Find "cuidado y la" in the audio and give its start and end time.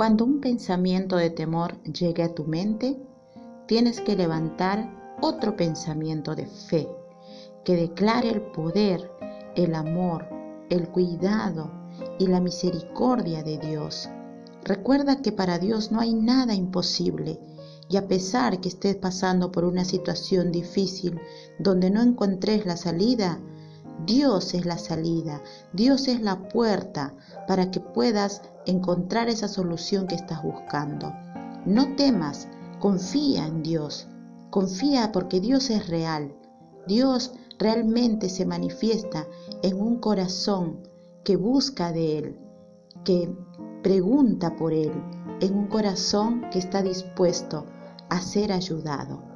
10.88-12.40